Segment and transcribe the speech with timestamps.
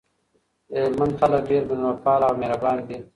[0.71, 2.97] دهلمند خلګ ډیر میلمه پاله او مهربان دي